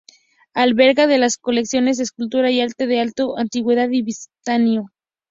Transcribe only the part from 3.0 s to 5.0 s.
la tardo-antigüedad y bizantino.